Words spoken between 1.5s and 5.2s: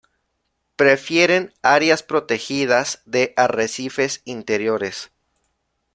áreas protegidas de arrecifes interiores.